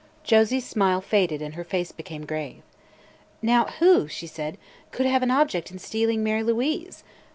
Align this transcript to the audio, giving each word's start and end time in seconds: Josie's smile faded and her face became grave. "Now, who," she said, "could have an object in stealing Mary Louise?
Josie's 0.23 0.65
smile 0.67 0.99
faded 0.99 1.43
and 1.43 1.53
her 1.53 1.63
face 1.63 1.91
became 1.91 2.25
grave. 2.25 2.63
"Now, 3.43 3.65
who," 3.77 4.07
she 4.07 4.25
said, 4.25 4.57
"could 4.89 5.05
have 5.05 5.21
an 5.21 5.29
object 5.29 5.69
in 5.69 5.77
stealing 5.77 6.23
Mary 6.23 6.41
Louise? 6.41 7.03